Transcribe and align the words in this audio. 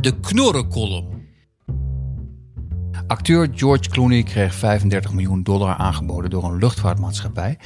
De 0.00 0.20
knorrenkolom. 0.20 1.26
Acteur 3.06 3.48
George 3.54 3.88
Clooney 3.90 4.22
kreeg 4.22 4.54
35 4.54 5.12
miljoen 5.12 5.42
dollar 5.42 5.76
aangeboden 5.76 6.30
door 6.30 6.44
een 6.44 6.58
luchtvaartmaatschappij. 6.58 7.58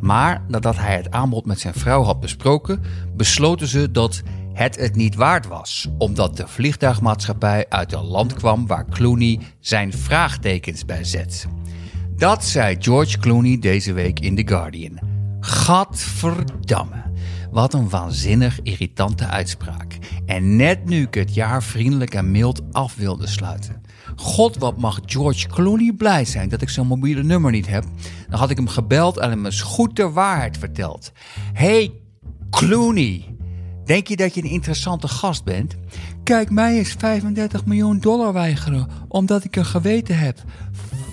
Maar 0.00 0.44
nadat 0.48 0.76
hij 0.76 0.96
het 0.96 1.10
aanbod 1.10 1.46
met 1.46 1.60
zijn 1.60 1.74
vrouw 1.74 2.02
had 2.02 2.20
besproken, 2.20 2.82
besloten 3.16 3.66
ze 3.66 3.90
dat 3.90 4.22
het 4.52 4.76
het 4.76 4.94
niet 4.94 5.14
waard 5.14 5.46
was, 5.46 5.88
omdat 5.98 6.36
de 6.36 6.48
vliegtuigmaatschappij 6.48 7.66
uit 7.68 7.92
een 7.92 8.04
land 8.04 8.34
kwam 8.34 8.66
waar 8.66 8.86
Clooney 8.88 9.40
zijn 9.60 9.92
vraagtekens 9.92 10.84
bij 10.84 11.04
zet. 11.04 11.46
Dat 12.16 12.44
zei 12.44 12.76
George 12.78 13.18
Clooney 13.18 13.58
deze 13.58 13.92
week 13.92 14.20
in 14.20 14.36
The 14.36 14.48
Guardian. 14.48 14.98
Gadverdamme. 15.40 17.11
Wat 17.52 17.74
een 17.74 17.88
waanzinnig 17.88 18.60
irritante 18.62 19.26
uitspraak. 19.26 19.98
En 20.26 20.56
net 20.56 20.84
nu 20.84 21.02
ik 21.02 21.14
het 21.14 21.34
jaar 21.34 21.62
vriendelijk 21.62 22.14
en 22.14 22.30
mild 22.30 22.62
af 22.72 22.94
wilde 22.94 23.26
sluiten. 23.26 23.82
God, 24.16 24.56
wat 24.56 24.78
mag 24.78 25.00
George 25.06 25.48
Clooney 25.48 25.92
blij 25.92 26.24
zijn 26.24 26.48
dat 26.48 26.62
ik 26.62 26.68
zijn 26.68 26.86
mobiele 26.86 27.22
nummer 27.22 27.50
niet 27.50 27.66
heb. 27.66 27.84
Dan 28.28 28.38
had 28.38 28.50
ik 28.50 28.56
hem 28.56 28.68
gebeld 28.68 29.18
en 29.18 29.30
hem 29.30 29.44
eens 29.44 29.60
goed 29.60 29.96
de 29.96 30.10
waarheid 30.10 30.58
verteld. 30.58 31.12
Hey 31.52 31.92
Clooney, 32.50 33.36
denk 33.84 34.06
je 34.06 34.16
dat 34.16 34.34
je 34.34 34.42
een 34.42 34.50
interessante 34.50 35.08
gast 35.08 35.44
bent? 35.44 35.76
Kijk, 36.22 36.50
mij 36.50 36.78
eens 36.78 36.94
35 36.98 37.64
miljoen 37.64 37.98
dollar 37.98 38.32
weigeren 38.32 38.88
omdat 39.08 39.44
ik 39.44 39.56
een 39.56 39.64
geweten 39.64 40.18
heb. 40.18 40.38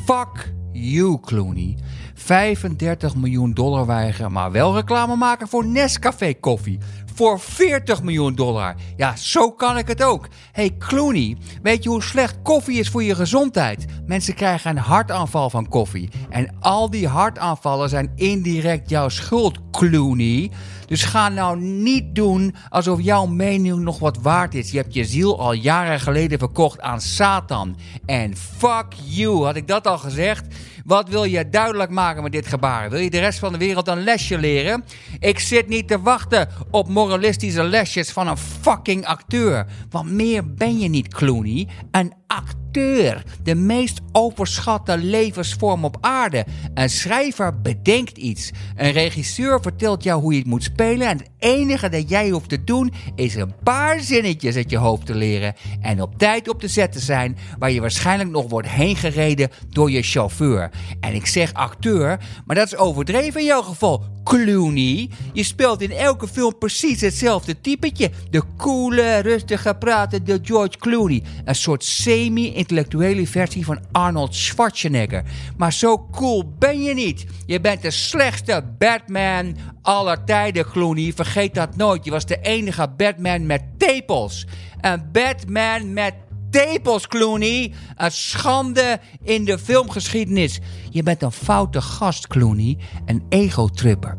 Fuck 0.06 0.54
you, 0.72 1.20
Clooney. 1.20 1.78
35 2.14 3.16
miljoen 3.16 3.54
dollar 3.54 3.86
weigeren, 3.86 4.32
maar 4.32 4.52
wel 4.52 4.76
reclame 4.76 5.16
maken 5.16 5.48
voor 5.48 5.66
Nescafé 5.66 6.34
koffie. 6.34 6.80
Voor 7.14 7.40
40 7.40 8.04
miljoen 8.04 8.36
dollar. 8.36 8.76
Ja, 8.96 9.16
zo 9.16 9.52
kan 9.52 9.78
ik 9.78 9.88
het 9.88 10.04
ook. 10.04 10.28
Hey 10.52 10.76
Clooney, 10.78 11.38
weet 11.62 11.84
je 11.84 11.90
hoe 11.90 12.04
slecht 12.04 12.42
koffie 12.44 12.80
is 12.80 12.90
voor 12.90 13.04
je 13.04 13.16
gezondheid? 13.16 13.86
Mensen 14.06 14.34
krijgen 14.34 14.72
een 14.72 14.78
hartaanval 14.78 15.50
van 15.50 15.68
koffie. 15.68 16.10
En 16.30 16.56
al 16.60 16.90
die 16.90 17.08
hartaanvallen 17.08 17.90
zijn 17.90 18.12
indirect 18.16 18.90
jouw 18.90 19.10
schuld, 19.10 19.69
Clooney. 19.80 20.52
Dus 20.86 21.04
ga 21.04 21.30
nou 21.30 21.60
niet 21.60 22.16
doen 22.16 22.56
alsof 22.70 23.02
jouw 23.02 23.26
mening 23.26 23.80
nog 23.80 24.00
wat 24.00 24.18
waard 24.22 24.56
is. 24.56 24.72
Je 24.72 24.78
hebt 24.78 24.94
je 24.94 25.06
ziel 25.06 25.40
al 25.40 25.54
jaren 25.54 26.00
geleden 26.00 26.40
verkocht 26.40 26.82
aan 26.82 27.02
Satan. 27.02 27.78
En 28.06 28.36
fuck 28.38 28.86
you, 29.06 29.44
had 29.44 29.56
ik 29.56 29.68
dat 29.68 29.88
al 29.88 29.98
gezegd? 29.98 30.46
Wat 30.86 31.10
wil 31.10 31.24
je 31.24 31.50
duidelijk 31.50 31.92
maken 31.92 32.24
met 32.24 32.32
dit 32.32 32.48
gebaar? 32.48 32.90
Wil 32.90 33.00
je 33.00 33.10
de 33.10 33.20
rest 33.20 33.40
van 33.40 33.52
de 33.52 33.58
wereld 33.58 33.88
een 33.88 34.04
lesje 34.04 34.38
leren? 34.38 34.84
Ik 35.20 35.40
zit 35.40 35.68
niet 35.68 35.88
te 35.88 36.02
wachten 36.02 36.50
op 36.72 36.88
moralistische 36.88 37.64
lesjes 37.64 38.12
van 38.12 38.28
een 38.28 38.38
fucking 38.38 39.06
acteur. 39.06 39.66
Want 39.90 40.12
meer 40.12 40.54
ben 40.54 40.80
je 40.80 40.90
niet, 40.90 41.14
Clooney. 41.14 41.68
Een 41.92 42.14
acteur. 42.30 43.24
De 43.44 43.56
meest 43.56 44.00
overschatte 44.12 44.98
levensvorm 44.98 45.86
op 45.86 45.98
aarde. 46.02 46.46
Een 46.74 46.90
schrijver 46.90 47.62
bedenkt 47.62 48.18
iets. 48.18 48.52
Een 48.76 48.92
regisseur 48.92 49.62
vertelt 49.62 50.04
jou 50.04 50.22
hoe 50.22 50.34
je 50.34 50.40
het 50.40 50.48
moet 50.48 50.64
spelen. 50.64 51.08
En 51.08 51.18
het 51.18 51.30
enige 51.38 51.90
dat 51.90 52.10
jij 52.10 52.30
hoeft 52.30 52.50
te 52.50 52.64
doen 52.64 52.94
is 53.16 53.36
een 53.36 53.54
paar 53.64 54.00
zinnetjes 54.00 54.56
uit 54.56 54.70
je 54.70 54.78
hoofd 54.78 55.06
te 55.06 55.16
leren. 55.16 55.54
En 55.82 56.02
op 56.02 56.18
tijd 56.18 56.50
op 56.50 56.62
de 56.62 56.68
set 56.68 56.92
te 56.92 57.00
zijn. 57.00 57.38
Waar 57.60 57.72
je 57.72 57.82
waarschijnlijk 57.82 58.30
nog 58.30 58.50
wordt 58.50 58.70
heen 58.70 58.96
gereden 58.96 59.50
door 59.70 59.92
je 59.92 60.02
chauffeur. 60.02 60.70
En 61.00 61.14
ik 61.14 61.26
zeg 61.26 61.54
acteur, 61.54 62.20
maar 62.46 62.56
dat 62.56 62.68
is 62.68 62.78
overdreven 62.78 63.40
in 63.40 63.46
jouw 63.46 63.62
geval. 63.62 64.04
Clooney. 64.30 65.10
Je 65.34 65.44
speelt 65.44 65.82
in 65.82 65.92
elke 65.92 66.28
film 66.28 66.58
precies 66.58 67.02
hetzelfde 67.02 67.62
typetje. 67.62 68.12
De 68.30 68.44
coole, 68.58 69.20
rustige, 69.20 69.76
pratende 69.80 70.40
George 70.44 70.78
Clooney. 70.78 71.24
Een 71.46 71.56
soort 71.56 71.84
semi-intellectuele 71.84 73.28
versie 73.28 73.66
van 73.66 73.80
Arnold 73.92 74.36
Schwarzenegger. 74.36 75.24
Maar 75.58 75.74
zo 75.74 76.08
cool 76.12 76.54
ben 76.60 76.84
je 76.84 76.94
niet. 76.94 77.26
Je 77.46 77.60
bent 77.60 77.82
de 77.82 77.92
slechtste 77.92 78.64
Batman 78.78 79.56
aller 79.82 80.24
tijden, 80.24 80.66
Clooney. 80.66 81.14
Vergeet 81.16 81.56
dat 81.56 81.76
nooit. 81.76 82.06
Je 82.06 82.12
was 82.12 82.26
de 82.26 82.42
enige 82.42 82.88
Batman 82.98 83.46
met 83.46 83.64
tepels. 83.78 84.46
Een 84.82 85.10
Batman 85.12 85.94
met 85.94 86.14
tepels, 86.50 87.08
Clooney. 87.08 87.74
Een 87.96 88.12
schande 88.12 89.00
in 89.24 89.46
de 89.46 89.60
filmgeschiedenis. 89.60 90.60
Je 90.90 91.04
bent 91.04 91.22
een 91.22 91.32
foute 91.32 91.82
gast, 91.82 92.28
Clooney. 92.28 92.78
Een 93.06 93.26
ego-tripper. 93.30 94.18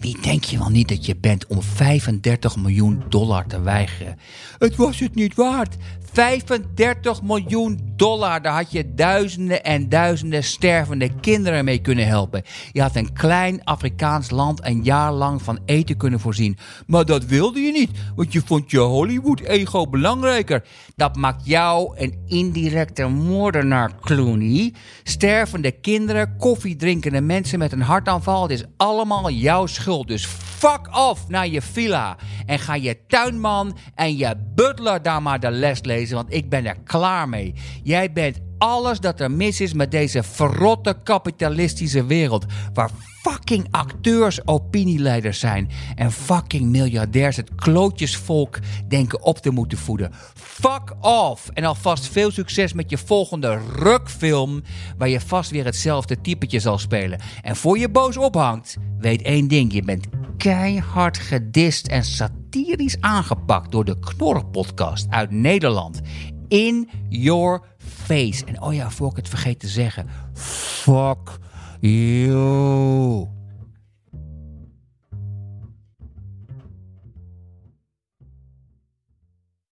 Wie 0.00 0.20
denk 0.20 0.44
je 0.44 0.58
wel 0.58 0.68
niet 0.68 0.88
dat 0.88 1.06
je 1.06 1.16
bent 1.16 1.46
om 1.46 1.62
35 1.62 2.56
miljoen 2.56 3.02
dollar 3.08 3.46
te 3.46 3.60
weigeren? 3.60 4.18
Het 4.58 4.76
was 4.76 4.98
het 4.98 5.14
niet 5.14 5.34
waard. 5.34 5.76
35 6.12 7.22
miljoen 7.22 7.92
dollar, 7.96 8.42
daar 8.42 8.54
had 8.54 8.72
je 8.72 8.94
duizenden 8.94 9.64
en 9.64 9.88
duizenden 9.88 10.44
stervende 10.44 11.10
kinderen 11.20 11.64
mee 11.64 11.78
kunnen 11.78 12.06
helpen. 12.06 12.42
Je 12.72 12.80
had 12.80 12.96
een 12.96 13.12
klein 13.12 13.64
Afrikaans 13.64 14.30
land 14.30 14.64
een 14.64 14.82
jaar 14.82 15.12
lang 15.12 15.42
van 15.42 15.58
eten 15.64 15.96
kunnen 15.96 16.20
voorzien. 16.20 16.58
Maar 16.86 17.04
dat 17.04 17.24
wilde 17.24 17.60
je 17.60 17.72
niet, 17.72 17.90
want 18.16 18.32
je 18.32 18.42
vond 18.44 18.70
je 18.70 18.78
Hollywood-ego 18.78 19.86
belangrijker. 19.86 20.64
Dat 20.96 21.16
maakt 21.16 21.46
jou 21.46 21.98
een 21.98 22.18
indirecte 22.26 23.06
moordenaar, 23.06 23.90
Clooney. 24.00 24.74
Stervende 25.02 25.70
kinderen, 25.70 26.36
koffiedrinkende 26.36 27.20
mensen 27.20 27.58
met 27.58 27.72
een 27.72 27.82
hartaanval, 27.82 28.42
het 28.42 28.50
is 28.50 28.64
allemaal 28.76 29.30
jouw 29.30 29.66
schuld. 29.66 30.08
Dus 30.08 30.26
fuck 30.26 30.96
off 30.96 31.28
naar 31.28 31.48
je 31.48 31.62
villa 31.62 32.16
en 32.46 32.58
ga 32.58 32.74
je 32.74 32.98
tuinman 33.06 33.76
en 33.94 34.16
je 34.16 34.34
butler 34.54 35.02
daar 35.02 35.22
maar 35.22 35.40
de 35.40 35.50
les 35.50 35.82
lezen, 35.82 36.16
want 36.16 36.34
ik 36.34 36.48
ben 36.48 36.66
er 36.66 36.76
klaar 36.84 37.28
mee. 37.28 37.54
Jij 37.82 38.12
bent 38.12 38.38
alles 38.58 39.00
dat 39.00 39.20
er 39.20 39.30
mis 39.30 39.60
is 39.60 39.72
met 39.72 39.90
deze 39.90 40.22
verrotte 40.22 40.96
kapitalistische 41.02 42.06
wereld. 42.06 42.44
Waar 42.74 42.90
fucking 43.22 43.66
acteurs 43.70 44.46
opinieleiders 44.46 45.38
zijn. 45.38 45.70
En 45.94 46.12
fucking 46.12 46.70
miljardairs 46.70 47.36
het 47.36 47.54
klootjesvolk 47.54 48.58
denken 48.88 49.22
op 49.22 49.38
te 49.38 49.50
moeten 49.50 49.78
voeden. 49.78 50.10
Fuck 50.34 50.94
off! 51.00 51.48
En 51.48 51.64
alvast 51.64 52.08
veel 52.08 52.30
succes 52.30 52.72
met 52.72 52.90
je 52.90 52.98
volgende 52.98 53.58
rukfilm. 53.76 54.62
Waar 54.98 55.08
je 55.08 55.20
vast 55.20 55.50
weer 55.50 55.64
hetzelfde 55.64 56.20
typetje 56.20 56.60
zal 56.60 56.78
spelen. 56.78 57.20
En 57.42 57.56
voor 57.56 57.78
je 57.78 57.88
boos 57.88 58.16
ophangt, 58.16 58.76
weet 58.98 59.22
één 59.22 59.48
ding. 59.48 59.72
Je 59.72 59.82
bent 59.82 60.06
keihard 60.42 61.18
gedist 61.18 61.86
en 61.86 62.04
satirisch 62.04 63.00
aangepakt 63.00 63.72
door 63.72 63.84
de 63.84 63.98
Knorren-podcast 63.98 65.06
uit 65.10 65.30
Nederland. 65.30 66.00
In 66.48 66.90
your 67.08 67.62
face. 67.78 68.44
En 68.44 68.62
oh 68.62 68.74
ja, 68.74 68.90
voor 68.90 69.10
ik 69.10 69.16
het 69.16 69.28
vergeet 69.28 69.58
te 69.58 69.68
zeggen. 69.68 70.06
Fuck 70.34 71.38
you. 71.80 73.31